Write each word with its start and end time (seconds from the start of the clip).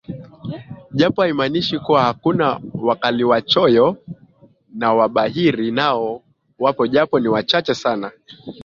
Japo 0.91 1.21
haimanishi 1.21 1.79
kuwa 1.79 2.03
hakuna 2.03 2.59
wakaliwachoyo 2.81 3.97
na 4.73 4.93
wabahiri 4.93 5.71
Nao 5.71 6.23
wapo 6.59 6.87
japo 6.87 7.19
ni 7.19 7.27
wachache 7.27 7.75
sana 7.75 8.11